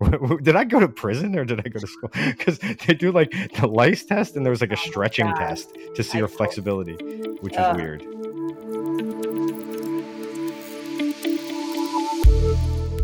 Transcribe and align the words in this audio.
Did 0.42 0.54
I 0.54 0.62
go 0.62 0.78
to 0.78 0.86
prison 0.88 1.36
or 1.36 1.44
did 1.44 1.58
I 1.58 1.68
go 1.68 1.80
to 1.80 1.86
school? 1.86 2.10
Because 2.38 2.58
they 2.60 2.94
do 2.94 3.10
like 3.10 3.32
the 3.60 3.66
lice 3.66 4.04
test 4.04 4.36
and 4.36 4.46
there 4.46 4.50
was 4.50 4.60
like 4.60 4.70
a 4.70 4.74
Oh 4.74 4.90
stretching 4.90 5.26
God. 5.26 5.36
test 5.36 5.76
to 5.96 6.02
see 6.04 6.18
I 6.18 6.20
your 6.20 6.28
flexibility, 6.28 6.94
which 7.40 7.54
is 7.54 7.58
Ugh. 7.58 7.76
weird. 7.76 8.02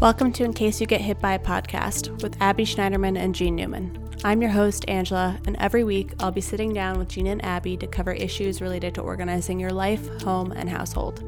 Welcome 0.01 0.33
to 0.35 0.45
In 0.45 0.53
Case 0.53 0.80
You 0.80 0.87
Get 0.87 1.01
Hit 1.01 1.21
by 1.21 1.33
a 1.35 1.38
Podcast 1.41 2.22
with 2.22 2.41
Abby 2.41 2.65
Schneiderman 2.65 3.19
and 3.19 3.35
Jean 3.35 3.57
Newman. 3.57 3.99
I'm 4.23 4.41
your 4.41 4.53
host, 4.53 4.85
Angela, 4.87 5.41
and 5.47 5.57
every 5.59 5.83
week 5.83 6.13
I'll 6.21 6.31
be 6.31 6.41
sitting 6.41 6.73
down 6.73 6.99
with 6.99 7.09
Jean 7.09 7.27
and 7.27 7.45
Abby 7.45 7.77
to 7.79 7.89
cover 7.89 8.13
issues 8.13 8.61
related 8.61 8.95
to 8.95 9.01
organizing 9.01 9.59
your 9.59 9.73
life, 9.73 10.07
home, 10.23 10.53
and 10.53 10.71
household. 10.71 11.23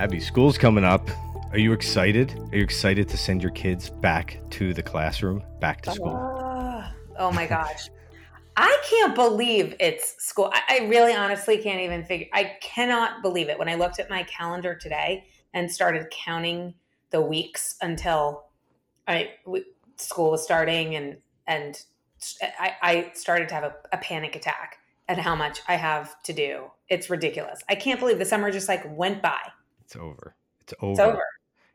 Abby, 0.00 0.18
school's 0.18 0.56
coming 0.56 0.82
up. 0.82 1.10
Are 1.52 1.58
you 1.58 1.74
excited? 1.74 2.32
Are 2.52 2.56
you 2.56 2.64
excited 2.64 3.06
to 3.10 3.18
send 3.18 3.42
your 3.42 3.52
kids 3.52 3.90
back 3.90 4.40
to 4.48 4.72
the 4.72 4.82
classroom, 4.82 5.42
back 5.60 5.82
to 5.82 5.92
school? 5.92 6.16
Ah, 6.18 6.94
oh 7.18 7.30
my 7.30 7.46
gosh. 7.46 7.90
I 8.56 8.82
can't 8.88 9.14
believe 9.14 9.76
it's 9.78 10.14
school. 10.24 10.50
I, 10.54 10.62
I 10.80 10.86
really 10.86 11.12
honestly 11.12 11.58
can't 11.58 11.82
even 11.82 12.02
figure 12.02 12.28
I 12.32 12.56
cannot 12.62 13.20
believe 13.20 13.50
it. 13.50 13.58
When 13.58 13.68
I 13.68 13.74
looked 13.74 14.00
at 14.00 14.08
my 14.08 14.22
calendar 14.22 14.74
today 14.74 15.26
and 15.52 15.70
started 15.70 16.06
counting 16.10 16.72
the 17.10 17.20
weeks 17.20 17.76
until 17.82 18.46
I 19.06 19.32
school 19.96 20.30
was 20.30 20.42
starting 20.42 20.94
and 20.94 21.18
and 21.46 21.78
I, 22.58 22.72
I 22.80 23.10
started 23.12 23.50
to 23.50 23.54
have 23.54 23.64
a, 23.64 23.74
a 23.92 23.98
panic 23.98 24.34
attack 24.34 24.78
at 25.08 25.18
how 25.18 25.36
much 25.36 25.60
I 25.68 25.74
have 25.76 26.22
to 26.22 26.32
do. 26.32 26.70
It's 26.88 27.10
ridiculous. 27.10 27.60
I 27.68 27.74
can't 27.74 28.00
believe 28.00 28.18
the 28.18 28.24
summer 28.24 28.50
just 28.50 28.66
like 28.66 28.82
went 28.96 29.20
by. 29.20 29.40
It's 29.90 29.96
over. 29.96 30.36
It's 30.60 30.74
over. 30.80 30.92
It's 30.92 31.00
over. 31.00 31.22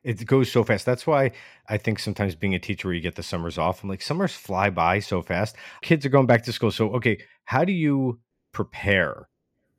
It 0.04 0.26
goes 0.26 0.50
so 0.50 0.64
fast. 0.64 0.86
That's 0.86 1.06
why 1.06 1.32
I 1.68 1.78
think 1.78 2.00
sometimes 2.00 2.34
being 2.34 2.56
a 2.56 2.60
teacher 2.60 2.88
where 2.88 2.96
you 2.96 3.02
get 3.02 3.16
the 3.16 3.24
summers 3.24 3.58
off, 3.58 3.84
I'm 3.84 3.90
like, 3.90 4.02
summers 4.02 4.34
fly 4.34 4.70
by 4.70 5.00
so 5.00 5.22
fast. 5.22 5.58
Kids 5.82 6.06
are 6.06 6.10
going 6.10 6.28
back 6.28 6.44
to 6.44 6.54
school. 6.54 6.72
So, 6.72 6.92
okay, 6.92 7.18
how 7.44 7.66
do 7.66 7.74
you 7.74 8.20
prepare 8.54 9.28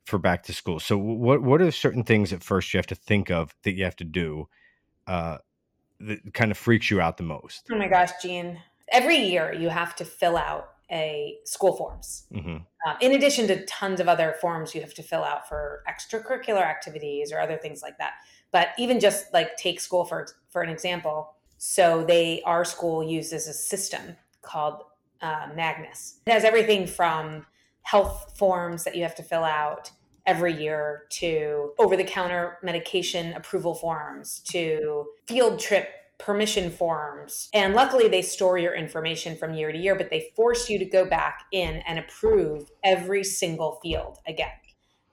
for 0.05 0.19
back 0.19 0.43
to 0.43 0.53
school? 0.53 0.79
So, 0.79 0.99
what 0.99 1.41
what 1.41 1.61
are 1.63 1.71
certain 1.71 2.03
things 2.03 2.31
at 2.31 2.43
first 2.43 2.73
you 2.73 2.77
have 2.77 2.85
to 2.87 2.95
think 2.95 3.31
of 3.31 3.55
that 3.63 3.73
you 3.73 3.85
have 3.85 3.95
to 3.95 4.03
do 4.03 4.47
uh, 5.07 5.39
that 6.01 6.33
kind 6.35 6.51
of 6.51 6.59
freaks 6.59 6.91
you 6.91 7.01
out 7.01 7.17
the 7.17 7.23
most? 7.23 7.65
Oh 7.71 7.77
my 7.77 7.87
gosh, 7.87 8.11
Gene. 8.21 8.59
Every 8.91 9.17
year 9.17 9.51
you 9.51 9.69
have 9.69 9.95
to 9.95 10.05
fill 10.05 10.37
out 10.37 10.76
a 10.91 11.37
school 11.45 11.75
forms. 11.75 12.25
hmm 12.31 12.57
Um, 12.85 12.95
in 13.01 13.13
addition 13.13 13.47
to 13.47 13.65
tons 13.65 13.99
of 13.99 14.07
other 14.07 14.35
forms 14.39 14.73
you 14.73 14.81
have 14.81 14.93
to 14.93 15.03
fill 15.03 15.23
out 15.23 15.49
for 15.49 15.83
extracurricular 15.89 16.61
activities 16.61 17.31
or 17.31 17.39
other 17.39 17.57
things 17.57 17.81
like 17.81 17.97
that. 17.97 18.13
But 18.51 18.69
even 18.77 18.99
just 18.99 19.33
like 19.33 19.57
take 19.57 19.79
school 19.79 20.05
for 20.05 20.27
for 20.49 20.61
an 20.61 20.69
example. 20.69 21.33
So 21.57 22.03
they 22.03 22.41
our 22.45 22.63
school 22.63 23.03
uses 23.03 23.47
a 23.47 23.53
system 23.53 24.15
called 24.41 24.83
uh, 25.21 25.49
Magnus. 25.55 26.19
It 26.25 26.31
has 26.31 26.43
everything 26.43 26.87
from 26.87 27.45
health 27.81 28.37
forms 28.37 28.83
that 28.83 28.95
you 28.95 29.01
have 29.03 29.15
to 29.15 29.23
fill 29.23 29.43
out 29.43 29.91
every 30.25 30.53
year 30.53 31.05
to 31.09 31.73
over 31.79 31.95
the 31.95 32.03
counter 32.03 32.57
medication 32.61 33.33
approval 33.33 33.73
forms 33.73 34.41
to 34.41 35.05
field 35.25 35.57
trip 35.57 35.89
permission 36.17 36.71
forms. 36.71 37.49
And 37.53 37.73
luckily, 37.73 38.07
they 38.07 38.21
store 38.21 38.57
your 38.57 38.73
information 38.73 39.35
from 39.37 39.53
year 39.53 39.71
to 39.71 39.77
year, 39.77 39.95
but 39.95 40.09
they 40.09 40.31
force 40.35 40.69
you 40.69 40.79
to 40.79 40.85
go 40.85 41.05
back 41.05 41.43
in 41.51 41.77
and 41.87 41.99
approve 41.99 42.69
every 42.83 43.23
single 43.23 43.79
field 43.81 44.19
again. 44.27 44.51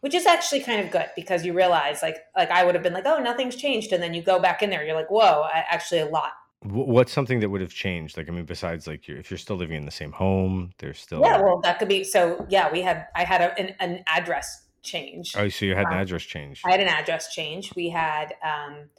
Which 0.00 0.14
is 0.14 0.27
actually 0.27 0.61
kind 0.61 0.83
of 0.83 0.91
good 0.91 1.06
because 1.16 1.46
you 1.46 1.55
realize, 1.55 2.02
like, 2.02 2.19
like 2.36 2.50
I 2.50 2.62
would 2.62 2.74
have 2.74 2.84
been 2.84 2.92
like, 2.92 3.06
"Oh, 3.06 3.20
nothing's 3.20 3.56
changed," 3.56 3.91
and 3.92 4.02
then 4.02 4.12
you 4.12 4.22
go 4.22 4.38
back 4.38 4.62
in 4.62 4.69
there, 4.69 4.84
you're 4.84 4.94
like, 4.94 5.11
"Whoa, 5.11 5.42
I, 5.42 5.64
actually 5.70 6.00
a 6.00 6.06
lot." 6.06 6.33
What's 6.62 7.12
something 7.12 7.41
that 7.41 7.48
would 7.48 7.62
have 7.62 7.72
changed? 7.72 8.16
Like, 8.16 8.28
I 8.28 8.33
mean, 8.33 8.44
besides 8.44 8.86
like 8.86 9.08
you're, 9.08 9.18
if 9.18 9.30
you're 9.30 9.39
still 9.39 9.56
living 9.56 9.77
in 9.77 9.84
the 9.84 9.91
same 9.91 10.12
home, 10.12 10.72
there's 10.78 10.98
still. 10.98 11.20
Yeah, 11.20 11.41
well, 11.41 11.61
that 11.62 11.78
could 11.78 11.89
be. 11.89 12.05
So, 12.05 12.46
yeah, 12.51 12.70
we 12.70 12.83
had 12.83 13.07
I 13.14 13.24
had 13.24 13.40
a, 13.40 13.58
an, 13.58 13.74
an 13.80 14.05
address 14.07 14.64
change. 14.83 15.34
Oh, 15.36 15.48
so 15.48 15.64
you 15.64 15.74
had 15.74 15.86
an 15.86 15.95
um, 15.95 16.01
address 16.01 16.23
change. 16.23 16.61
I 16.64 16.70
had 16.70 16.80
an 16.80 16.89
address 16.89 17.34
change. 17.34 17.74
We 17.74 17.89
had 17.89 18.34
um, 18.45 18.90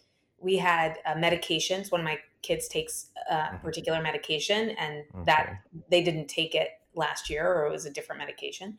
we 0.46 0.58
had 0.58 1.00
uh, 1.06 1.16
medications. 1.16 1.92
One 1.92 2.02
of 2.02 2.06
my 2.06 2.20
kids 2.44 2.68
takes 2.68 3.12
a 3.30 3.36
Mhm. 3.36 3.62
particular 3.62 4.02
medication, 4.02 4.70
and 4.84 5.04
Okay. 5.14 5.24
that 5.26 5.46
they 5.90 6.02
didn't 6.04 6.28
take 6.28 6.54
it 6.56 6.70
last 6.94 7.30
year, 7.30 7.46
or 7.52 7.66
it 7.66 7.72
was 7.72 7.86
a 7.86 7.90
different 7.92 8.20
medication. 8.20 8.78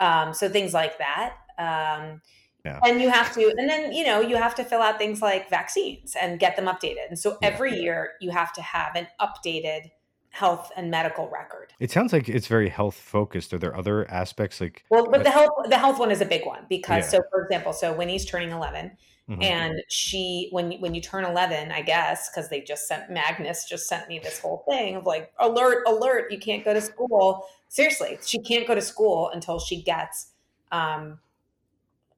Um, 0.00 0.32
so 0.32 0.48
things 0.48 0.72
like 0.72 0.96
that. 0.98 1.36
Um, 1.58 2.22
Yeah. 2.64 2.80
And 2.84 3.00
you 3.00 3.08
have 3.08 3.32
to, 3.34 3.42
and 3.56 3.68
then 3.70 3.92
you 3.92 4.04
know 4.04 4.20
you 4.20 4.36
have 4.36 4.54
to 4.56 4.64
fill 4.64 4.82
out 4.82 4.98
things 4.98 5.22
like 5.22 5.48
vaccines 5.48 6.16
and 6.20 6.40
get 6.40 6.56
them 6.56 6.66
updated. 6.66 7.06
And 7.08 7.18
so 7.18 7.38
Yeah. 7.40 7.48
every 7.50 7.72
year 7.82 8.14
you 8.20 8.30
have 8.30 8.52
to 8.54 8.62
have 8.62 8.96
an 8.96 9.06
updated 9.20 9.90
health 10.38 10.70
and 10.76 10.90
medical 10.90 11.28
record. 11.28 11.72
It 11.80 11.90
sounds 11.90 12.12
like 12.12 12.28
it's 12.28 12.46
very 12.46 12.68
health 12.68 12.94
focused. 12.94 13.52
Are 13.52 13.58
there 13.58 13.76
other 13.76 14.08
aspects 14.10 14.60
like? 14.60 14.84
Well, 14.90 15.06
but 15.10 15.24
the 15.24 15.30
health 15.30 15.50
the 15.68 15.78
health 15.78 15.98
one 15.98 16.10
is 16.10 16.20
a 16.20 16.24
big 16.26 16.46
one 16.46 16.62
because 16.68 17.04
Yeah. 17.04 17.18
so 17.18 17.22
for 17.30 17.42
example, 17.44 17.72
so 17.72 17.92
Winnie's 17.92 18.24
turning 18.24 18.50
eleven, 18.50 18.96
Mhm. 19.28 19.42
and 19.44 19.82
she 19.88 20.48
when 20.52 20.72
when 20.80 20.94
you 20.94 21.02
turn 21.02 21.22
11 21.22 21.70
i 21.70 21.82
guess 21.82 22.30
because 22.30 22.48
they 22.48 22.62
just 22.62 22.88
sent 22.88 23.10
magnus 23.10 23.68
just 23.68 23.86
sent 23.86 24.08
me 24.08 24.18
this 24.18 24.38
whole 24.40 24.64
thing 24.66 24.96
of 24.96 25.04
like 25.04 25.30
alert 25.38 25.82
alert 25.86 26.32
you 26.32 26.38
can't 26.38 26.64
go 26.64 26.72
to 26.72 26.80
school 26.80 27.44
seriously 27.68 28.16
she 28.24 28.38
can't 28.38 28.66
go 28.66 28.74
to 28.74 28.80
school 28.80 29.28
until 29.34 29.58
she 29.58 29.82
gets 29.82 30.32
um 30.72 31.18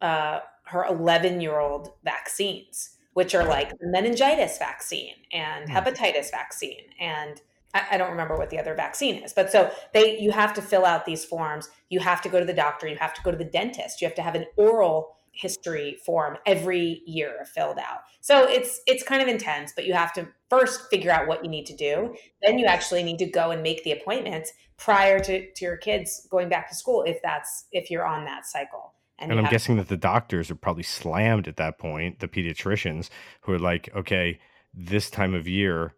uh 0.01 0.39
her 0.67 0.85
11 0.85 1.41
year 1.41 1.59
old 1.59 1.91
vaccines 2.05 2.97
which 3.15 3.35
are 3.35 3.45
like 3.45 3.73
meningitis 3.83 4.57
vaccine 4.59 5.17
and 5.33 5.69
Hmm. 5.69 5.77
hepatitis 5.77 6.31
vaccine 6.31 6.85
and 7.01 7.41
I, 7.75 7.83
I 7.93 7.99
don't 7.99 8.11
remember 8.11 8.37
what 8.37 8.51
the 8.51 8.59
other 8.59 8.75
vaccine 8.75 9.23
is 9.23 9.33
but 9.33 9.51
so 9.51 9.71
they 9.95 10.19
you 10.19 10.31
have 10.33 10.55
to 10.55 10.63
fill 10.63 10.85
out 10.85 11.05
these 11.05 11.25
forms 11.25 11.69
you 11.89 12.01
have 12.01 12.23
to 12.23 12.29
go 12.29 12.39
to 12.41 12.47
the 12.47 12.55
doctor 12.55 12.87
you 12.87 12.97
have 12.97 13.15
to 13.15 13.23
go 13.23 13.31
to 13.31 13.37
the 13.37 13.45
dentist 13.45 14.01
you 14.01 14.07
have 14.07 14.17
to 14.17 14.23
have 14.23 14.35
an 14.35 14.47
oral 14.57 15.17
history 15.33 15.97
form 16.05 16.37
every 16.47 17.03
year 17.07 17.47
filled 17.55 17.79
out. 17.79 18.01
So 18.21 18.49
it's 18.49 18.81
it's 18.87 19.03
kind 19.03 19.23
of 19.23 19.29
intense, 19.29 19.73
but 19.75 19.87
you 19.87 19.95
have 19.95 20.13
to 20.15 20.29
first 20.49 20.89
figure 20.91 21.11
out 21.11 21.27
what 21.27 21.45
you 21.45 21.51
need 21.51 21.67
to 21.67 21.77
do. 21.77 22.15
Then 22.43 22.59
you 22.59 22.67
actually 22.67 23.03
need 23.03 23.19
to 23.19 23.27
go 23.27 23.51
and 23.51 23.63
make 23.63 23.83
the 23.85 23.93
appointments 23.93 24.53
prior 24.77 25.21
to, 25.21 25.51
to 25.53 25.65
your 25.65 25.77
kids 25.77 26.27
going 26.31 26.49
back 26.49 26.69
to 26.69 26.75
school 26.75 27.03
if 27.07 27.21
that's 27.23 27.67
if 27.73 27.91
you're 27.91 28.07
on 28.07 28.25
that 28.25 28.47
cycle. 28.47 28.95
And 29.19 29.33
you 29.33 29.39
I'm 29.39 29.51
guessing 29.51 29.77
that 29.77 29.89
the 29.89 29.97
doctors 29.97 30.51
are 30.51 30.55
probably 30.55 30.83
slammed 30.83 31.47
at 31.47 31.57
that 31.57 31.79
point, 31.79 32.21
the 32.21 32.29
pediatricians 32.29 33.11
who 33.43 33.53
are 33.53 33.59
like, 33.59 33.91
okay, 33.95 34.39
this 34.73 35.11
time 35.11 35.35
of 35.35 35.47
year, 35.47 35.95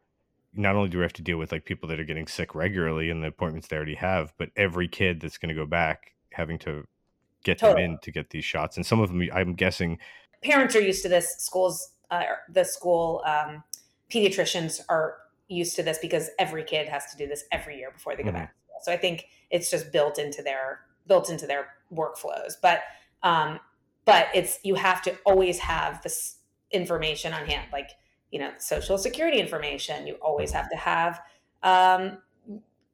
not 0.54 0.76
only 0.76 0.88
do 0.88 0.98
we 0.98 1.02
have 1.02 1.12
to 1.14 1.22
deal 1.22 1.38
with 1.38 1.52
like 1.52 1.64
people 1.64 1.88
that 1.88 1.98
are 1.98 2.04
getting 2.04 2.26
sick 2.26 2.54
regularly 2.54 3.10
and 3.10 3.22
the 3.22 3.28
appointments 3.28 3.68
they 3.68 3.76
already 3.76 3.94
have, 3.94 4.32
but 4.38 4.50
every 4.56 4.88
kid 4.88 5.20
that's 5.20 5.38
going 5.38 5.48
to 5.48 5.54
go 5.54 5.66
back 5.66 6.12
having 6.32 6.58
to 6.58 6.86
get 7.44 7.58
Totally. 7.58 7.82
them 7.82 7.92
in 7.92 7.98
to 8.02 8.10
get 8.12 8.30
these 8.30 8.44
shots. 8.44 8.76
And 8.76 8.84
some 8.84 9.00
of 9.00 9.08
them, 9.08 9.22
I'm 9.32 9.54
guessing, 9.54 9.98
parents 10.42 10.76
are 10.76 10.80
used 10.80 11.02
to 11.02 11.08
this. 11.08 11.36
Schools, 11.38 11.92
uh, 12.10 12.22
the 12.48 12.64
school 12.64 13.22
um, 13.26 13.62
pediatricians 14.10 14.80
are 14.88 15.16
used 15.48 15.76
to 15.76 15.82
this 15.82 15.98
because 15.98 16.30
every 16.38 16.64
kid 16.64 16.88
has 16.88 17.10
to 17.12 17.16
do 17.16 17.26
this 17.26 17.44
every 17.52 17.78
year 17.78 17.90
before 17.90 18.16
they 18.16 18.22
go 18.22 18.30
Mhm. 18.30 18.34
back. 18.34 18.54
So 18.82 18.92
I 18.92 18.96
think 18.96 19.26
it's 19.50 19.70
just 19.70 19.92
built 19.92 20.18
into 20.18 20.42
their 20.42 20.80
built 21.06 21.30
into 21.30 21.46
their 21.46 21.68
workflows. 21.92 22.54
But 22.60 22.82
um, 23.22 23.60
but 24.04 24.28
it's 24.34 24.58
you 24.64 24.74
have 24.74 25.02
to 25.02 25.16
always 25.24 25.58
have 25.60 26.02
this 26.02 26.38
information 26.70 27.32
on 27.32 27.46
hand, 27.46 27.70
like 27.72 27.90
you 28.32 28.38
know, 28.40 28.50
social 28.58 28.98
security 28.98 29.38
information. 29.38 30.06
You 30.06 30.14
always 30.14 30.50
have 30.50 30.68
to 30.70 30.76
have 30.76 31.20
um, 31.62 32.18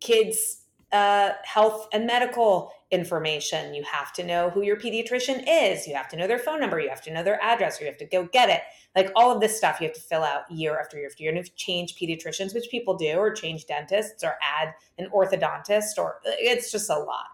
kids' 0.01 0.65
uh, 0.93 1.31
health 1.45 1.89
and 1.93 2.07
medical 2.07 2.73
information. 2.91 3.75
You 3.75 3.85
have 3.85 4.13
to 4.15 4.25
know 4.25 4.51
who 4.51 4.63
your 4.63 4.77
pediatrician 4.77 5.45
is. 5.47 5.87
You 5.87 5.95
have 5.95 6.09
to 6.09 6.17
know 6.17 6.27
their 6.27 6.39
phone 6.39 6.61
number. 6.61 6.81
You 6.81 6.89
have 6.89 7.03
to 7.03 7.13
know 7.13 7.23
their 7.23 7.41
address. 7.43 7.81
Or 7.81 7.85
you 7.85 7.91
have 7.91 7.99
to 7.99 8.07
go 8.07 8.25
get 8.25 8.49
it. 8.51 8.63
Like 8.97 9.13
all 9.15 9.31
of 9.31 9.41
this 9.41 9.57
stuff, 9.57 9.81
you 9.81 9.87
have 9.87 9.95
to 9.95 10.03
fill 10.03 10.25
out 10.25 10.51
year 10.51 10.79
after 10.79 10.97
year 10.97 11.07
after 11.07 11.23
year. 11.23 11.31
And 11.31 11.39
if 11.39 11.55
change 11.55 11.95
pediatricians, 11.97 12.55
which 12.55 12.69
people 12.71 12.97
do, 12.97 13.13
or 13.13 13.33
change 13.33 13.67
dentists, 13.67 14.25
or 14.25 14.37
add 14.43 14.75
an 14.99 15.09
orthodontist, 15.15 15.99
or 15.99 16.21
it's 16.25 16.73
just 16.73 16.91
a 16.91 16.99
lot. 16.99 17.27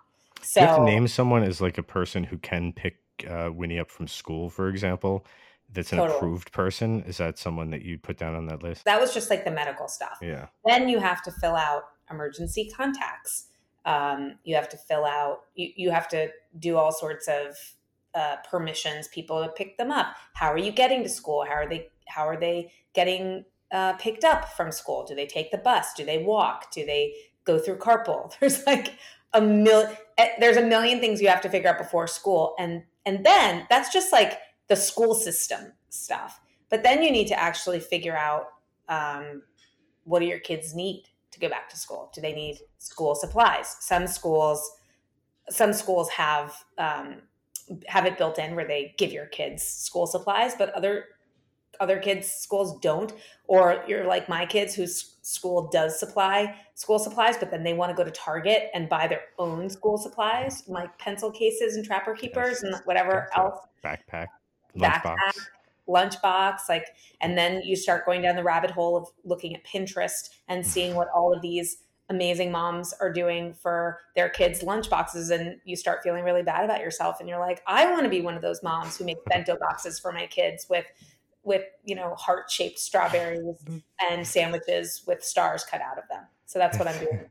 So 0.43 0.61
you 0.61 0.67
have 0.67 0.77
to 0.77 0.85
name 0.85 1.09
someone 1.09 1.43
as 1.43 1.61
like 1.61 1.79
a 1.79 1.83
person 1.83 2.25
who 2.25 2.37
can 2.39 2.73
pick 2.73 2.99
uh, 3.29 3.51
Winnie 3.53 3.79
up 3.79 3.91
from 3.91 4.09
school, 4.09 4.51
for 4.51 4.69
example, 4.69 5.25
that's 5.73 5.93
an 5.93 5.99
Totally. 5.99 6.17
approved 6.17 6.53
person. 6.53 7.03
Is 7.03 7.19
that 7.19 7.39
someone 7.39 7.71
that 7.71 7.83
you'd 7.83 8.03
put 8.03 8.17
down 8.17 8.35
on 8.35 8.47
that 8.47 8.63
list? 8.63 8.85
that 8.85 9.01
was 9.01 9.13
just 9.13 9.31
like 9.31 9.45
the 9.45 9.51
medical 9.51 9.89
stuff. 9.89 10.19
Yeah. 10.23 10.47
Then 10.65 10.89
you 10.89 11.01
have 11.01 11.23
to 11.23 11.33
fill 11.33 11.57
out 11.57 11.85
emergency 12.11 12.71
contacts. 12.77 13.49
Um, 13.85 14.37
you 14.45 14.55
have 14.55 14.69
to 14.71 14.77
fill 14.77 15.05
out, 15.05 15.41
you, 15.55 15.71
you 15.77 15.91
have 15.91 16.09
to 16.09 16.29
do 16.59 16.77
all 16.77 16.93
sorts 16.93 17.29
of 17.29 17.57
uh, 18.15 18.37
permissions, 18.49 19.09
people 19.09 19.43
to 19.43 19.51
pick 19.51 19.77
them 19.77 19.91
up. 19.91 20.15
How 20.35 20.53
are 20.53 20.59
you 20.59 20.73
getting 20.73 21.03
to 21.03 21.09
school? 21.09 21.45
How 21.45 21.55
are 21.55 21.69
they, 21.69 21.89
how 22.07 22.27
are 22.27 22.39
they 22.39 22.73
getting 22.95 23.45
uh, 23.73 23.95
picked 23.95 24.25
up 24.25 24.51
from 24.57 24.71
school? 24.71 25.05
Do 25.05 25.15
they 25.15 25.27
take 25.27 25.51
the 25.51 25.59
bus? 25.59 25.93
Do 25.95 26.05
they 26.05 26.19
walk? 26.19 26.71
Do 26.73 26.87
they 26.87 27.15
go 27.45 27.59
through 27.59 27.79
carpool? 27.79 28.33
There's 28.41 28.65
like 28.67 28.95
a 29.33 29.41
million, 29.41 29.97
there's 30.39 30.57
a 30.57 30.63
million 30.63 31.01
things 31.01 31.21
you 31.21 31.27
have 31.27 31.41
to 31.41 31.49
figure 31.49 31.69
out 31.69 31.77
before 31.77 32.07
school. 32.07 32.55
And, 32.57 32.85
and 33.05 33.27
then 33.27 33.67
that's 33.69 33.93
just 33.93 34.13
like 34.13 34.39
the 34.69 34.77
school 34.77 35.15
system 35.15 35.73
stuff. 35.91 36.41
But 36.71 36.83
then 36.83 37.03
you 37.03 37.11
need 37.11 37.29
to 37.29 37.39
actually 37.39 37.81
figure 37.81 38.17
out 38.17 38.49
um, 38.89 39.43
what 40.05 40.21
do 40.21 40.27
your 40.27 40.39
kids 40.39 40.75
need 40.75 41.05
to 41.31 41.41
go 41.41 41.49
back 41.49 41.69
to 41.71 41.77
school? 41.77 42.11
Do 42.15 42.21
they 42.21 42.33
need 42.33 42.59
school 42.79 43.15
supplies? 43.15 43.77
Some 43.81 44.07
schools, 44.07 44.71
some 45.51 45.73
schools 45.73 46.09
have 46.11 46.55
um, 46.79 47.23
have 47.87 48.07
it 48.07 48.19
built 48.19 48.39
in 48.39 48.55
where 48.55 48.67
they 48.67 48.95
give 48.99 49.13
your 49.13 49.27
kids 49.27 49.63
school 49.63 50.07
supplies, 50.07 50.55
but 50.55 50.71
other 50.71 51.07
other 51.81 51.99
kids 51.99 52.31
schools 52.31 52.79
don't 52.81 53.13
or 53.47 53.83
you're 53.89 54.07
like 54.07 54.29
my 54.29 54.47
kids 54.47 54.75
whose 54.75 55.17
school 55.23 55.69
does 55.73 55.99
supply 55.99 56.55
school 56.75 56.99
supplies 56.99 57.37
but 57.37 57.51
then 57.51 57.63
they 57.65 57.75
want 57.75 57.91
to 57.91 57.97
go 57.97 58.05
to 58.05 58.11
target 58.13 58.71
and 58.75 58.89
buy 58.89 59.07
their 59.07 59.23
own 59.39 59.69
school 59.69 59.99
supplies 59.99 60.63
like 60.69 60.97
pencil 60.99 61.31
cases 61.31 61.77
and 61.77 61.85
trapper 61.85 62.15
keepers 62.15 62.63
and 62.63 62.77
whatever 62.85 63.29
else 63.37 63.59
backpack 63.85 64.29
backpack 64.77 65.33
lunchbox 65.89 66.61
like 66.69 66.87
and 67.21 67.37
then 67.37 67.61
you 67.63 67.77
start 67.77 68.07
going 68.07 68.23
down 68.23 68.37
the 68.37 68.43
rabbit 68.43 68.71
hole 68.71 68.97
of 68.97 69.07
looking 69.25 69.55
at 69.55 69.63
pinterest 69.65 70.31
and 70.49 70.67
seeing 70.67 70.95
what 70.95 71.09
all 71.15 71.35
of 71.35 71.43
these 71.43 71.79
amazing 72.09 72.51
moms 72.51 72.95
are 73.01 73.13
doing 73.13 73.53
for 73.53 73.99
their 74.17 74.31
kids 74.31 74.63
lunch 74.63 74.89
boxes 74.89 75.31
and 75.31 75.59
you 75.65 75.77
start 75.77 76.03
feeling 76.03 76.25
really 76.25 76.43
bad 76.43 76.65
about 76.65 76.81
yourself 76.81 77.21
and 77.21 77.29
you're 77.29 77.39
like 77.39 77.63
i 77.67 77.91
want 77.91 78.03
to 78.03 78.09
be 78.09 78.23
one 78.23 78.35
of 78.35 78.41
those 78.41 78.63
moms 78.63 78.97
who 78.97 79.05
make 79.05 79.23
bento 79.27 79.59
boxes 79.59 79.99
for 79.99 80.11
my 80.11 80.27
kids 80.27 80.67
with 80.71 80.87
with 81.45 81.63
you 81.85 81.95
know 81.95 82.15
heart 82.15 82.51
shaped 82.51 82.79
strawberries 82.79 83.41
mm-hmm. 83.41 83.79
and 84.11 84.27
sandwiches 84.27 85.03
with 85.07 85.23
stars 85.23 85.65
cut 85.65 85.81
out 85.81 85.99
of 85.99 86.05
them. 86.11 86.25
So 86.47 86.59
that's 86.59 86.79
what 86.79 86.89
i'm 86.89 86.99
doing. 86.99 87.21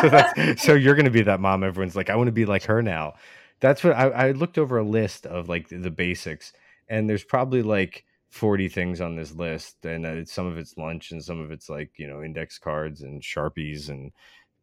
So, 0.00 0.08
that's, 0.08 0.62
so 0.62 0.74
you're 0.74 0.94
going 0.94 1.06
to 1.06 1.10
be 1.10 1.22
that 1.22 1.40
mom 1.40 1.64
everyone's 1.64 1.96
like 1.96 2.08
i 2.08 2.14
want 2.14 2.28
to 2.28 2.32
be 2.32 2.44
like 2.44 2.64
her 2.64 2.82
now. 2.82 3.14
That's 3.58 3.82
what 3.82 3.94
I, 3.94 4.08
I 4.08 4.30
looked 4.30 4.58
over 4.58 4.78
a 4.78 4.84
list 4.84 5.26
of 5.26 5.48
like 5.48 5.68
the 5.68 5.90
basics 5.90 6.52
and 6.90 7.08
there's 7.08 7.24
probably 7.24 7.62
like 7.62 8.04
40 8.28 8.68
things 8.68 9.00
on 9.00 9.16
this 9.16 9.32
list 9.32 9.84
and 9.86 10.04
uh, 10.04 10.24
some 10.24 10.46
of 10.46 10.58
it's 10.58 10.76
lunch 10.76 11.12
and 11.12 11.24
some 11.24 11.40
of 11.40 11.50
it's 11.50 11.70
like 11.70 11.92
you 11.96 12.06
know 12.06 12.22
index 12.22 12.58
cards 12.58 13.00
and 13.02 13.22
sharpies 13.22 13.88
and 13.88 14.12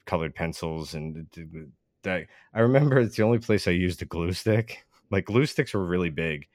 colored 0.05 0.35
pencils 0.35 0.93
and 0.93 1.27
that 2.03 2.27
i 2.53 2.59
remember 2.59 2.99
it's 2.99 3.17
the 3.17 3.23
only 3.23 3.39
place 3.39 3.67
i 3.67 3.71
used 3.71 4.01
a 4.01 4.05
glue 4.05 4.33
stick. 4.33 4.85
Like 5.09 5.25
glue 5.25 5.45
sticks 5.45 5.73
were 5.73 5.85
really 5.85 6.09
big. 6.09 6.47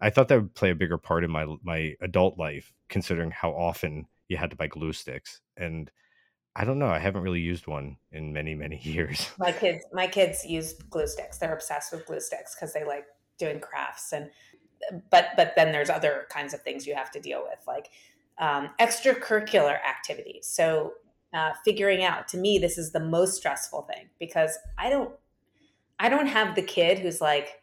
I 0.00 0.10
thought 0.10 0.28
that 0.28 0.40
would 0.40 0.54
play 0.54 0.70
a 0.70 0.74
bigger 0.74 0.98
part 0.98 1.24
in 1.24 1.30
my 1.30 1.46
my 1.62 1.94
adult 2.00 2.38
life 2.38 2.72
considering 2.88 3.30
how 3.30 3.50
often 3.50 4.06
you 4.28 4.36
had 4.36 4.50
to 4.50 4.56
buy 4.56 4.66
glue 4.66 4.92
sticks 4.92 5.40
and 5.56 5.90
i 6.56 6.64
don't 6.64 6.78
know 6.78 6.88
i 6.88 6.98
haven't 6.98 7.22
really 7.22 7.40
used 7.40 7.66
one 7.66 7.96
in 8.12 8.32
many 8.32 8.54
many 8.54 8.78
years. 8.82 9.30
My 9.38 9.52
kids 9.52 9.84
my 9.92 10.06
kids 10.06 10.44
use 10.44 10.74
glue 10.74 11.06
sticks. 11.06 11.38
They're 11.38 11.54
obsessed 11.54 11.92
with 11.92 12.06
glue 12.06 12.20
sticks 12.20 12.54
because 12.54 12.72
they 12.72 12.84
like 12.84 13.06
doing 13.38 13.58
crafts 13.60 14.12
and 14.12 14.30
but 15.10 15.28
but 15.36 15.52
then 15.56 15.72
there's 15.72 15.90
other 15.90 16.26
kinds 16.30 16.54
of 16.54 16.62
things 16.62 16.86
you 16.86 16.94
have 16.94 17.10
to 17.12 17.20
deal 17.20 17.42
with 17.48 17.58
like 17.66 17.90
um, 18.38 18.70
extracurricular 18.80 19.78
activities. 19.84 20.46
So 20.46 20.94
uh, 21.34 21.52
figuring 21.64 22.02
out 22.02 22.26
to 22.28 22.38
me 22.38 22.58
this 22.58 22.78
is 22.78 22.92
the 22.92 23.00
most 23.00 23.36
stressful 23.36 23.82
thing 23.82 24.08
because 24.18 24.58
i 24.76 24.90
don't 24.90 25.12
i 26.00 26.08
don't 26.08 26.26
have 26.26 26.56
the 26.56 26.62
kid 26.62 26.98
who's 26.98 27.20
like 27.20 27.62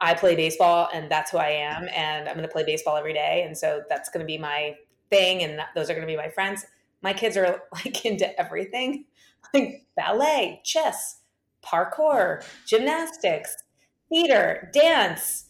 i 0.00 0.12
play 0.12 0.34
baseball 0.34 0.88
and 0.92 1.08
that's 1.08 1.30
who 1.30 1.38
i 1.38 1.50
am 1.50 1.88
and 1.94 2.28
i'm 2.28 2.34
going 2.34 2.44
to 2.44 2.52
play 2.52 2.64
baseball 2.64 2.96
every 2.96 3.12
day 3.12 3.44
and 3.46 3.56
so 3.56 3.80
that's 3.88 4.08
going 4.08 4.18
to 4.20 4.26
be 4.26 4.36
my 4.36 4.74
thing 5.10 5.42
and 5.42 5.58
that, 5.58 5.68
those 5.74 5.90
are 5.90 5.94
going 5.94 6.06
to 6.06 6.12
be 6.12 6.16
my 6.16 6.28
friends. 6.28 6.66
My 7.02 7.12
kids 7.12 7.36
are 7.36 7.62
like 7.72 8.04
into 8.04 8.38
everything 8.40 9.04
like 9.54 9.86
ballet 9.96 10.60
chess 10.64 11.20
parkour 11.64 12.44
gymnastics 12.66 13.56
theater 14.08 14.70
dance 14.72 15.46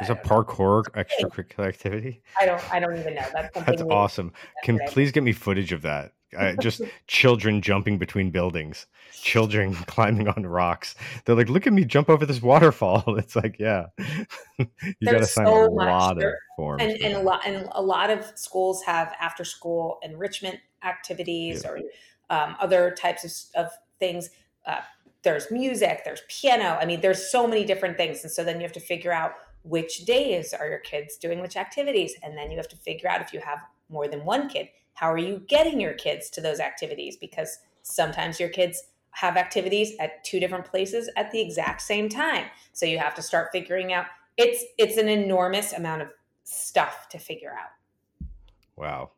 is 0.00 0.10
a 0.10 0.14
parkour 0.14 0.84
extracurricular 0.90 1.68
activity? 1.68 2.22
I 2.40 2.46
don't. 2.46 2.72
I 2.72 2.80
don't 2.80 2.98
even 2.98 3.14
know. 3.14 3.26
That's 3.32 3.54
That's 3.66 3.82
awesome. 3.82 4.32
Can 4.64 4.78
please 4.88 5.12
get 5.12 5.22
me 5.22 5.32
footage 5.32 5.72
of 5.72 5.82
that? 5.82 6.12
Uh, 6.36 6.52
just 6.60 6.80
children 7.08 7.60
jumping 7.60 7.98
between 7.98 8.30
buildings, 8.30 8.86
children 9.12 9.74
climbing 9.86 10.28
on 10.28 10.46
rocks. 10.46 10.94
They're 11.24 11.34
like, 11.34 11.48
"Look 11.48 11.66
at 11.66 11.72
me 11.72 11.84
jump 11.84 12.08
over 12.08 12.24
this 12.24 12.40
waterfall." 12.40 13.04
It's 13.20 13.36
like, 13.36 13.56
yeah, 13.58 13.86
you 14.58 14.66
got 15.04 15.18
to 15.18 15.26
sign 15.26 15.46
so 15.46 15.66
a 15.66 15.68
lot 15.68 16.18
there. 16.18 16.30
of 16.30 16.34
forms. 16.56 16.82
And, 16.82 16.92
and 17.02 17.14
a 17.14 17.20
lot 17.20 17.46
and 17.46 17.68
a 17.72 17.82
lot 17.82 18.10
of 18.10 18.24
schools 18.36 18.82
have 18.84 19.12
after 19.20 19.44
school 19.44 19.98
enrichment 20.02 20.58
activities 20.84 21.64
yeah. 21.64 21.70
or 21.70 21.78
um, 22.30 22.56
other 22.60 22.92
types 22.92 23.24
of, 23.54 23.66
of 23.66 23.72
things. 23.98 24.30
Uh, 24.64 24.80
there's 25.22 25.50
music, 25.50 26.02
there's 26.04 26.22
piano. 26.28 26.78
I 26.80 26.86
mean, 26.86 27.00
there's 27.00 27.30
so 27.30 27.46
many 27.46 27.64
different 27.64 27.96
things, 27.96 28.22
and 28.22 28.32
so 28.32 28.42
then 28.44 28.56
you 28.56 28.62
have 28.62 28.72
to 28.72 28.80
figure 28.80 29.12
out 29.12 29.34
which 29.62 30.04
days 30.04 30.52
are 30.52 30.68
your 30.68 30.78
kids 30.78 31.16
doing 31.16 31.40
which 31.40 31.56
activities? 31.56 32.14
And 32.22 32.36
then 32.36 32.50
you 32.50 32.56
have 32.56 32.68
to 32.68 32.76
figure 32.76 33.08
out 33.08 33.20
if 33.20 33.32
you 33.32 33.40
have 33.40 33.60
more 33.88 34.08
than 34.08 34.24
one 34.24 34.48
kid 34.48 34.68
how 35.00 35.10
are 35.10 35.18
you 35.18 35.42
getting 35.48 35.80
your 35.80 35.94
kids 35.94 36.28
to 36.28 36.42
those 36.42 36.60
activities? 36.60 37.16
Because 37.16 37.60
sometimes 37.80 38.38
your 38.38 38.50
kids 38.50 38.82
have 39.12 39.38
activities 39.38 39.94
at 39.98 40.22
two 40.24 40.38
different 40.38 40.66
places 40.66 41.08
at 41.16 41.32
the 41.32 41.40
exact 41.40 41.80
same 41.80 42.10
time. 42.10 42.44
So 42.74 42.84
you 42.84 42.98
have 42.98 43.14
to 43.14 43.22
start 43.22 43.48
figuring 43.50 43.94
out 43.94 44.04
it's 44.36 44.62
it's 44.76 44.98
an 44.98 45.08
enormous 45.08 45.72
amount 45.72 46.02
of 46.02 46.08
stuff 46.44 47.08
to 47.08 47.18
figure 47.18 47.50
out. 47.52 47.70
Wow. 48.76 49.12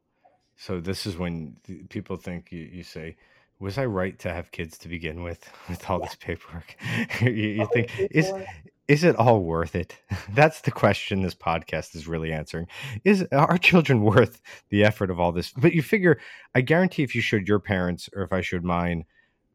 So 0.56 0.78
this 0.78 1.04
is 1.04 1.18
when 1.18 1.56
people 1.88 2.16
think 2.16 2.52
you, 2.52 2.60
you 2.60 2.84
say 2.84 3.16
was 3.58 3.76
I 3.76 3.86
right 3.86 4.16
to 4.20 4.32
have 4.32 4.52
kids 4.52 4.78
to 4.78 4.88
begin 4.88 5.24
with 5.24 5.50
with 5.68 5.90
all 5.90 5.98
this 5.98 6.14
paperwork? 6.14 6.76
you, 7.20 7.30
you 7.30 7.68
think 7.72 7.90
is 7.98 8.32
is 8.88 9.04
it 9.04 9.16
all 9.16 9.42
worth 9.42 9.74
it? 9.74 9.96
That's 10.34 10.60
the 10.60 10.70
question 10.70 11.22
this 11.22 11.34
podcast 11.34 11.94
is 11.94 12.08
really 12.08 12.32
answering. 12.32 12.66
Is 13.04 13.26
our 13.32 13.58
children 13.58 14.02
worth 14.02 14.40
the 14.70 14.84
effort 14.84 15.10
of 15.10 15.20
all 15.20 15.32
this? 15.32 15.52
But 15.52 15.72
you 15.72 15.82
figure, 15.82 16.20
I 16.54 16.60
guarantee 16.60 17.02
if 17.02 17.14
you 17.14 17.22
showed 17.22 17.48
your 17.48 17.60
parents 17.60 18.08
or 18.14 18.22
if 18.22 18.32
I 18.32 18.40
showed 18.40 18.64
mine 18.64 19.04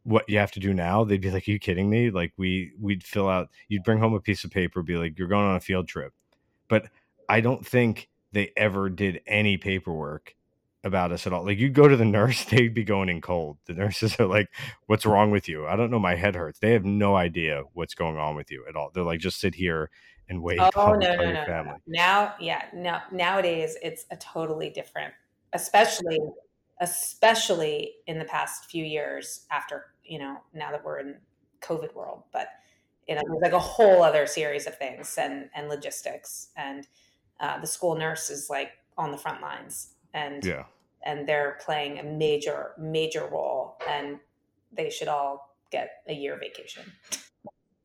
what 0.04 0.30
you 0.30 0.38
have 0.38 0.52
to 0.52 0.62
do 0.62 0.74
now, 0.74 1.04
they'd 1.04 1.22
be 1.22 1.32
like, 1.32 1.48
Are 1.48 1.52
you 1.52 1.60
kidding 1.60 1.90
me? 1.90 2.10
Like 2.10 2.34
we 2.38 2.72
we'd 2.80 3.04
fill 3.04 3.28
out 3.28 3.50
you'd 3.68 3.84
bring 3.84 4.00
home 4.00 4.14
a 4.14 4.22
piece 4.22 4.44
of 4.46 4.52
paper, 4.52 4.82
be 4.82 4.96
like, 4.96 5.20
You're 5.20 5.28
going 5.28 5.46
on 5.46 5.56
a 5.56 5.60
field 5.60 5.88
trip. 5.88 6.14
But 6.70 6.90
I 7.28 7.42
don't 7.42 7.66
think 7.66 8.10
they 8.32 8.52
ever 8.56 8.90
did 8.90 9.22
any 9.28 9.58
paperwork 9.58 10.36
about 10.84 11.12
us 11.12 11.28
at 11.28 11.34
all. 11.34 11.46
Like 11.46 11.58
you 11.58 11.70
go 11.70 11.88
to 11.88 11.96
the 11.96 12.06
nurse, 12.20 12.46
they'd 12.46 12.74
be 12.74 12.84
going 12.84 13.10
in 13.10 13.22
cold. 13.22 13.58
The 13.66 13.74
nurses 13.74 14.20
are 14.20 14.26
like, 14.26 14.48
"What's 14.88 15.06
wrong 15.06 15.32
with 15.32 15.48
you?" 15.48 15.68
I 15.68 15.76
don't 15.76 15.92
know. 15.92 16.00
My 16.00 16.16
head 16.16 16.36
hurts. 16.36 16.60
They 16.60 16.74
have 16.74 16.86
no 16.86 17.16
idea 17.16 17.64
what's 17.74 17.94
going 17.94 18.18
on 18.18 18.36
with 18.36 18.52
you 18.52 18.66
at 18.68 18.76
all. 18.76 18.92
They're 18.94 19.04
like, 19.04 19.20
"Just 19.20 19.40
sit 19.40 19.56
here 19.56 19.90
and 20.30 20.42
wait." 20.42 20.60
Oh 20.76 20.94
no, 20.94 21.16
no, 21.16 21.32
no, 21.34 21.46
no. 21.46 21.76
Now, 21.88 22.36
yeah, 22.40 22.66
now 22.74 23.04
nowadays 23.12 23.78
it's 23.82 24.06
a 24.12 24.18
totally 24.18 24.70
different, 24.70 25.14
especially 25.54 26.20
especially 26.80 27.96
in 28.06 28.20
the 28.20 28.26
past 28.26 28.70
few 28.70 28.86
years 28.86 29.46
after 29.52 29.86
you 30.04 30.20
know 30.20 30.38
now 30.54 30.72
that 30.72 30.84
we're 30.84 31.00
in 31.00 31.18
COVID 31.62 31.94
world, 31.96 32.24
but 32.32 32.50
you 33.08 33.16
know 33.16 33.22
there's 33.26 33.42
like 33.42 33.54
a 33.54 33.60
whole 33.60 34.04
other 34.04 34.28
series 34.28 34.68
of 34.68 34.78
things 34.78 35.18
and 35.18 35.50
and 35.56 35.70
logistics 35.70 36.50
and 36.56 36.88
uh, 37.40 37.60
the 37.60 37.68
school 37.68 37.96
nurse 37.96 38.30
is 38.30 38.50
like 38.50 38.72
on 38.98 39.12
the 39.12 39.18
front 39.18 39.42
lines 39.42 39.94
and 40.18 40.44
yeah. 40.44 40.64
and 41.06 41.28
they're 41.28 41.58
playing 41.64 42.00
a 42.00 42.04
major 42.04 42.72
major 42.78 43.28
role 43.32 43.78
and 43.88 44.20
they 44.74 44.90
should 44.90 45.08
all 45.08 45.56
get 45.72 45.90
a 46.08 46.14
year 46.14 46.38
vacation. 46.40 46.84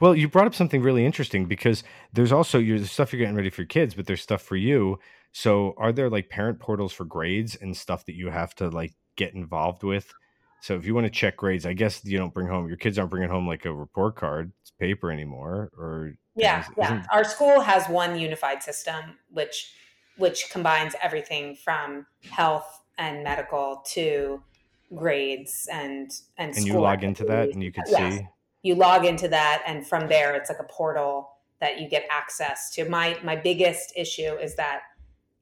Well 0.01 0.15
you 0.15 0.29
brought 0.29 0.47
up 0.47 0.55
something 0.55 0.83
really 0.83 1.05
interesting 1.05 1.47
because 1.47 1.85
there's 2.13 2.33
also 2.33 2.59
your 2.59 2.79
the 2.79 2.87
stuff 2.87 3.13
you're 3.13 3.21
getting 3.21 3.37
ready 3.37 3.51
for 3.51 3.63
your 3.63 3.69
kids 3.69 3.95
but 3.95 4.07
there's 4.07 4.23
stuff 4.23 4.43
for 4.43 4.57
you. 4.57 4.99
So 5.33 5.75
are 5.79 5.93
there 5.93 6.11
like 6.11 6.29
parent 6.29 6.59
portals 6.59 6.93
for 6.93 7.05
grades 7.05 7.57
and 7.57 7.77
stuff 7.77 8.05
that 8.07 8.15
you 8.15 8.31
have 8.31 8.55
to 8.57 8.69
like 8.69 8.93
get 9.17 9.35
involved 9.35 9.83
with? 9.83 10.13
So 10.61 10.77
if 10.77 10.87
you 10.87 10.95
want 10.95 11.07
to 11.07 11.11
check 11.11 11.37
grades 11.37 11.67
i 11.67 11.73
guess 11.73 12.05
you 12.05 12.19
don't 12.19 12.33
bring 12.33 12.47
home 12.47 12.69
your 12.69 12.77
kids 12.77 12.99
aren't 12.99 13.11
bringing 13.11 13.31
home 13.31 13.47
like 13.47 13.65
a 13.65 13.73
report 13.73 14.15
card 14.17 14.53
it's 14.61 14.71
paper 14.71 15.11
anymore 15.11 15.73
or 15.77 16.15
yeah 16.37 16.65
yeah. 16.79 17.05
our 17.13 17.25
school 17.25 17.61
has 17.61 17.89
one 17.89 18.17
unified 18.17 18.63
system 18.63 19.19
which 19.29 19.75
which 20.17 20.51
combines 20.51 20.95
everything 21.03 21.57
from 21.57 22.07
health 22.31 22.83
and 22.99 23.25
medical 23.25 23.83
to 23.87 24.43
grades 24.95 25.69
and 25.73 26.11
and, 26.37 26.55
and 26.55 26.67
you 26.67 26.79
log 26.79 27.03
into 27.03 27.25
that 27.25 27.51
and 27.51 27.63
you 27.63 27.73
can 27.73 27.85
yes. 27.89 28.15
see? 28.15 28.29
You 28.63 28.75
log 28.75 29.05
into 29.05 29.29
that 29.29 29.63
and 29.67 29.87
from 29.87 30.09
there 30.09 30.35
it's 30.35 30.51
like 30.51 30.61
a 30.61 30.73
portal 30.73 31.31
that 31.61 31.81
you 31.81 31.89
get 31.89 32.07
access 32.11 32.71
to. 32.75 32.89
My 32.89 33.19
my 33.23 33.37
biggest 33.37 33.93
issue 33.97 34.35
is 34.37 34.57
that 34.57 34.83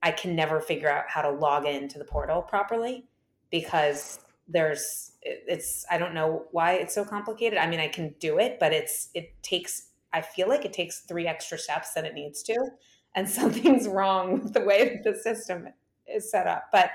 i 0.02 0.10
can 0.10 0.34
never 0.34 0.60
figure 0.60 0.88
out 0.88 1.04
how 1.08 1.22
to 1.22 1.30
log 1.30 1.66
into 1.66 1.98
the 1.98 2.04
portal 2.04 2.42
properly 2.42 3.06
because 3.50 4.20
there's 4.48 5.12
it's 5.22 5.84
i 5.90 5.98
don't 5.98 6.14
know 6.14 6.46
why 6.52 6.74
it's 6.74 6.94
so 6.94 7.04
complicated. 7.04 7.58
I 7.58 7.66
mean 7.66 7.80
i 7.80 7.88
can 7.88 8.14
do 8.18 8.38
it 8.38 8.58
but 8.58 8.72
it's 8.72 9.10
it 9.14 9.42
takes 9.42 9.88
i 10.12 10.20
feel 10.20 10.48
like 10.48 10.64
it 10.64 10.72
takes 10.72 11.00
three 11.00 11.26
extra 11.26 11.58
steps 11.58 11.92
than 11.94 12.04
it 12.06 12.14
needs 12.14 12.42
to 12.44 12.54
and 13.14 13.28
something's 13.38 13.88
wrong 13.88 14.40
with 14.40 14.52
the 14.52 14.60
way 14.60 14.88
that 14.88 15.04
the 15.04 15.18
system 15.18 15.68
is 16.06 16.30
set 16.30 16.46
up. 16.46 16.64
But 16.72 16.90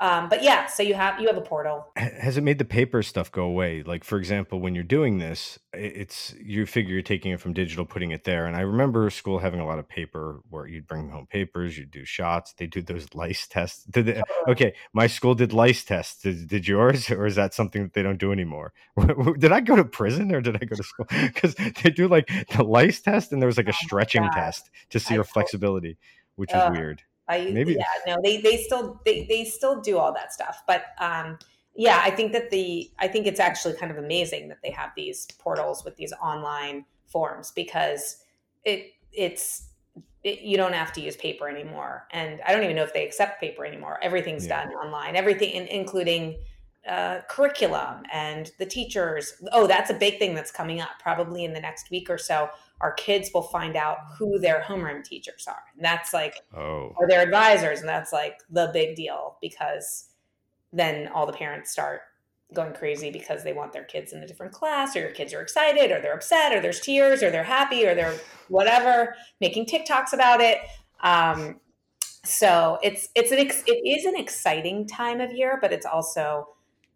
um, 0.00 0.30
but 0.30 0.42
yeah, 0.42 0.66
so 0.66 0.82
you 0.82 0.94
have 0.94 1.20
you 1.20 1.26
have 1.28 1.36
a 1.36 1.42
portal. 1.42 1.86
Has 1.94 2.38
it 2.38 2.40
made 2.40 2.56
the 2.56 2.64
paper 2.64 3.02
stuff 3.02 3.30
go 3.30 3.44
away? 3.44 3.82
Like 3.82 4.02
for 4.02 4.16
example, 4.16 4.58
when 4.58 4.74
you're 4.74 4.82
doing 4.82 5.18
this, 5.18 5.58
it's 5.74 6.34
you 6.42 6.64
figure 6.64 6.94
you're 6.94 7.02
taking 7.02 7.32
it 7.32 7.40
from 7.40 7.52
digital, 7.52 7.84
putting 7.84 8.10
it 8.10 8.24
there. 8.24 8.46
And 8.46 8.56
I 8.56 8.60
remember 8.60 9.10
school 9.10 9.40
having 9.40 9.60
a 9.60 9.66
lot 9.66 9.78
of 9.78 9.86
paper 9.86 10.40
where 10.48 10.66
you'd 10.66 10.86
bring 10.86 11.10
home 11.10 11.26
papers, 11.26 11.76
you'd 11.76 11.90
do 11.90 12.06
shots, 12.06 12.54
they 12.54 12.66
do 12.66 12.80
those 12.80 13.08
lice 13.14 13.46
tests. 13.46 13.84
Did 13.84 14.06
they, 14.06 14.22
okay, 14.48 14.72
my 14.94 15.06
school 15.06 15.34
did 15.34 15.52
lice 15.52 15.84
tests. 15.84 16.22
Did, 16.22 16.48
did 16.48 16.66
yours, 16.66 17.10
or 17.10 17.26
is 17.26 17.36
that 17.36 17.52
something 17.52 17.82
that 17.82 17.92
they 17.92 18.02
don't 18.02 18.18
do 18.18 18.32
anymore? 18.32 18.72
did 19.38 19.52
I 19.52 19.60
go 19.60 19.76
to 19.76 19.84
prison 19.84 20.34
or 20.34 20.40
did 20.40 20.56
I 20.56 20.64
go 20.64 20.76
to 20.76 20.82
school? 20.82 21.06
Because 21.20 21.54
they 21.54 21.90
do 21.90 22.08
like 22.08 22.26
the 22.56 22.62
lice 22.62 23.00
test, 23.00 23.32
and 23.32 23.42
there 23.42 23.46
was 23.46 23.58
like 23.58 23.66
a 23.66 23.70
oh 23.70 23.84
stretching 23.84 24.26
test 24.32 24.70
to 24.90 24.98
see 24.98 25.12
I 25.12 25.16
your 25.16 25.24
flexibility, 25.24 25.98
which 26.36 26.54
is 26.54 26.62
weird. 26.70 27.02
I 27.30 27.50
maybe. 27.52 27.74
yeah 27.74 27.84
no 28.06 28.20
they 28.22 28.40
they 28.40 28.56
still 28.56 29.00
they 29.04 29.24
they 29.28 29.44
still 29.44 29.80
do 29.80 29.98
all 29.98 30.12
that 30.14 30.32
stuff, 30.32 30.62
but 30.66 30.86
um 30.98 31.38
yeah 31.74 32.00
I 32.04 32.10
think 32.10 32.32
that 32.32 32.50
the 32.50 32.90
I 32.98 33.08
think 33.08 33.26
it's 33.26 33.40
actually 33.40 33.74
kind 33.74 33.92
of 33.92 33.98
amazing 33.98 34.48
that 34.48 34.58
they 34.62 34.70
have 34.70 34.90
these 34.96 35.26
portals 35.38 35.84
with 35.84 35.96
these 35.96 36.12
online 36.14 36.84
forms 37.06 37.52
because 37.52 38.16
it 38.64 38.92
it's 39.12 39.68
it, 40.22 40.40
you 40.42 40.56
don't 40.56 40.74
have 40.74 40.92
to 40.94 41.00
use 41.00 41.16
paper 41.16 41.48
anymore. 41.48 42.06
And 42.10 42.40
i 42.46 42.52
don't 42.52 42.62
even 42.62 42.76
know 42.76 42.82
if 42.82 42.92
they 42.92 43.06
accept 43.06 43.40
paper 43.40 43.64
anymore. 43.64 43.98
Everything's 44.02 44.46
yeah. 44.46 44.64
done 44.64 44.74
online 44.74 45.16
everything 45.16 45.50
in, 45.50 45.66
including 45.68 46.36
uh, 46.88 47.20
curriculum 47.28 48.02
and 48.12 48.50
the 48.58 48.66
teachers. 48.66 49.34
Oh 49.52 49.66
that's 49.66 49.90
a 49.90 49.94
big 49.94 50.18
thing 50.18 50.34
that's 50.34 50.50
coming 50.50 50.80
up 50.80 50.90
probably 51.00 51.44
in 51.44 51.52
the 51.52 51.60
next 51.60 51.90
week 51.90 52.10
or 52.10 52.18
so 52.18 52.50
our 52.80 52.92
kids 52.92 53.30
will 53.34 53.42
find 53.42 53.76
out 53.76 53.98
who 54.18 54.38
their 54.38 54.64
homeroom 54.66 55.04
teachers 55.04 55.44
are. 55.46 55.62
And 55.76 55.84
that's 55.84 56.14
like, 56.14 56.36
oh, 56.56 56.94
or 56.96 57.06
their 57.08 57.20
advisors. 57.20 57.80
And 57.80 57.88
that's 57.88 58.12
like 58.12 58.38
the 58.50 58.70
big 58.72 58.96
deal 58.96 59.36
because 59.42 60.08
then 60.72 61.08
all 61.08 61.26
the 61.26 61.32
parents 61.32 61.70
start 61.70 62.02
going 62.54 62.72
crazy 62.72 63.10
because 63.10 63.44
they 63.44 63.52
want 63.52 63.72
their 63.72 63.84
kids 63.84 64.12
in 64.12 64.22
a 64.22 64.26
different 64.26 64.52
class 64.52 64.96
or 64.96 65.00
your 65.00 65.10
kids 65.10 65.32
are 65.32 65.40
excited 65.40 65.90
or 65.90 66.00
they're 66.00 66.14
upset 66.14 66.52
or 66.52 66.60
there's 66.60 66.80
tears 66.80 67.22
or 67.22 67.30
they're 67.30 67.44
happy 67.44 67.86
or 67.86 67.94
they're 67.94 68.18
whatever 68.48 69.14
making 69.40 69.66
TikToks 69.66 70.12
about 70.12 70.40
it. 70.40 70.58
Um, 71.02 71.60
so 72.24 72.78
it's, 72.82 73.08
it's 73.14 73.30
an, 73.30 73.38
ex- 73.38 73.62
it 73.66 73.86
is 73.86 74.04
an 74.04 74.16
exciting 74.16 74.86
time 74.86 75.20
of 75.20 75.32
year, 75.32 75.58
but 75.60 75.72
it's 75.72 75.86
also 75.86 76.48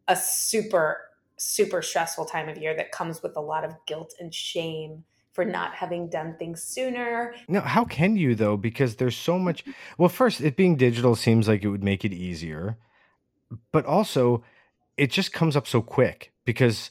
a 0.08 0.16
super, 0.16 1.10
super 1.36 1.82
stressful 1.82 2.24
time 2.24 2.48
of 2.48 2.58
year 2.58 2.74
that 2.76 2.90
comes 2.90 3.22
with 3.22 3.36
a 3.36 3.40
lot 3.40 3.64
of 3.64 3.74
guilt 3.86 4.14
and 4.18 4.34
shame 4.34 5.04
for 5.34 5.44
not 5.44 5.74
having 5.74 6.08
done 6.08 6.36
things 6.38 6.62
sooner. 6.62 7.34
No, 7.48 7.60
how 7.60 7.84
can 7.84 8.16
you 8.16 8.34
though? 8.34 8.56
Because 8.56 8.96
there's 8.96 9.16
so 9.16 9.38
much. 9.38 9.64
Well, 9.98 10.08
first, 10.08 10.40
it 10.40 10.56
being 10.56 10.76
digital 10.76 11.14
seems 11.14 11.46
like 11.46 11.62
it 11.62 11.68
would 11.68 11.84
make 11.84 12.04
it 12.04 12.12
easier, 12.12 12.78
but 13.70 13.84
also 13.84 14.42
it 14.96 15.10
just 15.10 15.32
comes 15.32 15.56
up 15.56 15.66
so 15.66 15.82
quick 15.82 16.32
because 16.44 16.90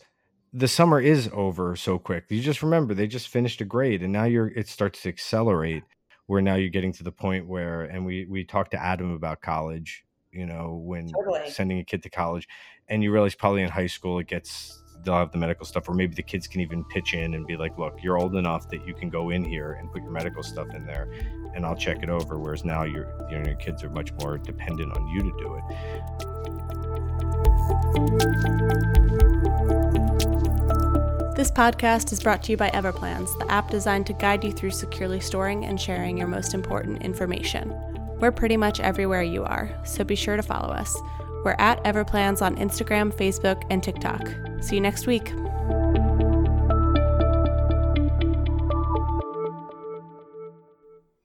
the 0.54 0.68
summer 0.68 1.02
is 1.02 1.30
over 1.34 1.76
so 1.76 1.98
quick. 1.98 2.26
You 2.30 2.42
just 2.42 2.62
remember 2.62 2.94
they 2.94 3.08
just 3.08 3.28
finished 3.28 3.62
a 3.62 3.66
grade 3.66 4.04
and 4.04 4.14
now 4.14 4.26
you're 4.26 4.48
it 4.50 4.68
starts 4.68 5.02
to 5.02 5.10
accelerate 5.10 5.84
where 6.28 6.42
now 6.42 6.56
you're 6.56 6.70
getting 6.70 6.94
to 6.94 7.04
the 7.04 7.12
point 7.12 7.48
where 7.48 7.82
and 7.82 8.06
we 8.06 8.26
we 8.26 8.44
talked 8.44 8.72
to 8.72 8.82
Adam 8.82 9.12
about 9.12 9.42
college, 9.42 10.06
you 10.32 10.46
know, 10.46 10.82
when 10.84 11.10
totally. 11.10 11.50
sending 11.50 11.80
a 11.80 11.84
kid 11.84 12.04
to 12.04 12.10
college 12.10 12.48
and 12.88 13.04
you 13.04 13.12
realize 13.12 13.36
probably 13.36 13.64
in 13.64 13.70
high 13.70 13.88
school 13.88 14.20
it 14.20 14.28
gets 14.28 14.83
they'll 15.04 15.16
have 15.16 15.32
the 15.32 15.38
medical 15.38 15.66
stuff, 15.66 15.88
or 15.90 15.94
maybe 15.94 16.16
the 16.16 16.24
kids 16.24 16.48
can 16.48 16.62
even 16.62 16.84
pitch 16.86 17.14
in 17.14 17.34
and 17.34 17.46
be 17.46 17.58
like, 17.58 17.78
"Look, 17.78 18.02
you're 18.02 18.18
old 18.18 18.36
enough 18.36 18.70
that 18.70 18.88
you 18.88 18.94
can 18.94 19.10
go 19.10 19.30
in 19.30 19.44
here 19.44 19.74
and 19.74 19.92
put 19.92 20.02
your 20.02 20.12
medical 20.12 20.44
stuff 20.44 20.68
in 20.74 20.86
there, 20.86 21.08
and 21.54 21.66
I'll 21.66 21.76
check 21.76 22.04
it 22.04 22.10
over." 22.10 22.40
Whereas 22.40 22.64
now 22.66 22.84
your 22.84 23.08
you 23.30 23.40
know, 23.40 23.46
your 23.46 23.56
kids 23.56 23.84
are 23.84 23.90
much 23.90 24.14
more 24.14 24.38
dependent 24.38 24.96
on 24.96 25.08
you 25.08 25.20
to 25.22 25.32
do 25.38 25.56
it. 25.56 25.64
This 31.36 31.50
podcast 31.52 32.14
is 32.14 32.22
brought 32.22 32.44
to 32.44 32.52
you 32.52 32.58
by 32.58 32.70
Everplans, 32.70 33.38
the 33.40 33.52
app 33.52 33.70
designed 33.70 34.06
to 34.08 34.14
guide 34.14 34.44
you 34.44 34.52
through 34.52 34.72
securely 34.72 35.20
storing 35.20 35.66
and 35.66 35.82
sharing 35.82 36.18
your 36.18 36.28
most 36.28 36.54
important 36.54 37.02
information. 37.02 37.74
We're 38.20 38.32
pretty 38.32 38.56
much 38.56 38.80
everywhere 38.80 39.24
you 39.24 39.44
are, 39.44 39.70
so 39.84 40.04
be 40.04 40.16
sure 40.16 40.38
to 40.38 40.44
follow 40.44 40.70
us. 40.70 40.96
We're 41.44 41.56
at 41.60 41.84
Everplans 41.84 42.42
on 42.42 42.56
Instagram, 42.56 43.12
Facebook, 43.12 43.64
and 43.70 43.84
TikTok. 43.84 44.53
See 44.63 44.75
you 44.75 44.82
next 44.82 45.08
week. 45.08 45.34